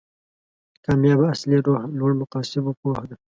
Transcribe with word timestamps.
کامیابي 0.83 1.25
اصلي 1.33 1.57
روح 1.65 1.81
لوړ 1.99 2.11
مقاصدو 2.21 2.71
پوهه 2.79 3.03
ده. 3.09 3.15